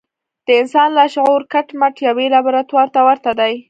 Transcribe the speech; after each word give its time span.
د 0.45 0.47
انسان 0.61 0.89
لاشعور 0.97 1.41
کټ 1.53 1.67
مټ 1.79 1.95
يوې 2.07 2.25
لابراتوار 2.33 2.87
ته 2.95 2.99
ورته 3.07 3.31
دی. 3.39 3.53